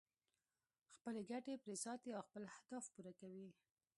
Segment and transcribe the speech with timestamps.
[0.95, 3.47] خپلې ګټې پرې ساتي او خپل اهداف پوره کوي.